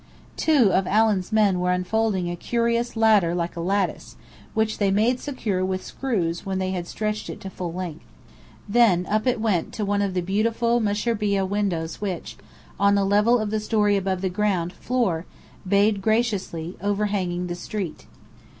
Two 0.35 0.73
of 0.73 0.87
Allen's 0.87 1.31
men 1.31 1.59
were 1.59 1.71
unfolding 1.71 2.27
a 2.27 2.35
curious 2.35 2.97
ladder 2.97 3.35
like 3.35 3.55
a 3.55 3.59
lattice, 3.61 4.15
which 4.55 4.79
they 4.79 4.89
made 4.89 5.19
secure 5.19 5.63
with 5.63 5.83
screws 5.85 6.43
when 6.43 6.57
they 6.57 6.71
had 6.71 6.87
stretched 6.87 7.29
it 7.29 7.39
to 7.41 7.51
full 7.51 7.71
length. 7.71 8.03
Then, 8.67 9.05
up 9.07 9.27
it 9.27 9.39
went 9.39 9.73
to 9.73 9.85
one 9.85 10.01
of 10.01 10.15
the 10.15 10.21
beautiful 10.21 10.79
mushrbiyeh 10.81 11.47
windows 11.47 12.01
which, 12.01 12.35
on 12.79 12.95
the 12.95 13.05
level 13.05 13.37
of 13.37 13.51
the 13.51 13.59
story 13.59 13.95
above 13.95 14.21
the 14.21 14.29
ground 14.29 14.73
floor, 14.73 15.27
bayed 15.67 16.01
graciously, 16.01 16.77
overhanging 16.81 17.45
the 17.45 17.53
street. 17.53 18.07